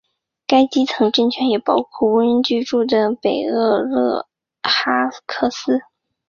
[0.47, 4.27] 该基层政权也包括无人居住的北厄勒
[4.63, 5.81] 哈克斯。